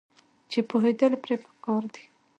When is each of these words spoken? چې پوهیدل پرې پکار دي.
چې 0.51 0.59
پوهیدل 0.69 1.13
پرې 1.23 1.35
پکار 1.43 1.83
دي. 1.93 2.03